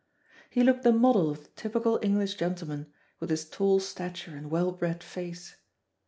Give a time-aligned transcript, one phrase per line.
[0.49, 4.71] He looked the model of the typical English gentleman, with his tall stature and well
[4.71, 5.57] bred face.